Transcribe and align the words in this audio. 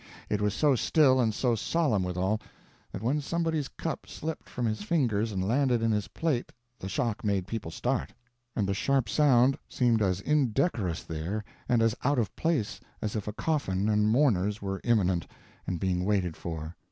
It 0.31 0.41
was 0.41 0.55
so 0.55 0.73
still, 0.75 1.19
and 1.21 1.31
so 1.31 1.53
solemn 1.53 2.01
withal, 2.01 2.41
that 2.91 3.03
when 3.03 3.21
somebody's 3.21 3.67
cup 3.67 4.07
slipped 4.07 4.49
from 4.49 4.65
his 4.65 4.81
fingers 4.81 5.31
and 5.31 5.47
landed 5.47 5.83
in 5.83 5.91
his 5.91 6.07
plate 6.07 6.51
the 6.79 6.89
shock 6.89 7.23
made 7.23 7.45
people 7.45 7.69
start, 7.69 8.11
and 8.55 8.67
the 8.67 8.73
sharp 8.73 9.07
sound 9.07 9.59
seemed 9.69 10.01
as 10.01 10.19
indecorous 10.19 11.03
there 11.03 11.43
and 11.69 11.83
as 11.83 11.93
out 12.03 12.17
of 12.17 12.35
place 12.35 12.79
as 12.99 13.15
if 13.15 13.27
a 13.27 13.33
coffin 13.33 13.87
and 13.89 14.09
mourners 14.09 14.59
were 14.59 14.81
imminent 14.83 15.27
and 15.67 15.79
being 15.79 16.03
waited 16.03 16.35
for. 16.35 16.75